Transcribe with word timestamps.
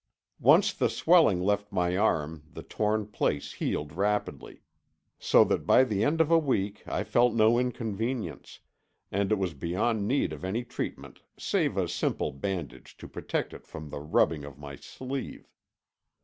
Once 0.39 0.73
the 0.73 0.89
swelling 0.89 1.39
left 1.43 1.71
my 1.71 1.95
arm 1.95 2.41
the 2.51 2.63
torn 2.63 3.05
place 3.05 3.53
healed 3.53 3.93
rapidly. 3.93 4.63
So 5.19 5.43
that 5.43 5.67
by 5.67 5.83
the 5.83 6.03
end 6.03 6.19
of 6.19 6.31
a 6.31 6.39
week 6.39 6.81
I 6.87 7.03
felt 7.03 7.35
no 7.35 7.59
inconvenience, 7.59 8.61
and 9.11 9.31
it 9.31 9.37
was 9.37 9.53
beyond 9.53 10.07
need 10.07 10.33
of 10.33 10.43
any 10.43 10.63
treatment 10.63 11.21
save 11.37 11.77
a 11.77 11.87
simple 11.87 12.31
bandage 12.31 12.97
to 12.97 13.07
protect 13.07 13.53
it 13.53 13.67
from 13.67 13.91
the 13.91 13.99
rubbing 13.99 14.43
of 14.43 14.57
my 14.57 14.75
sleeve. 14.75 15.47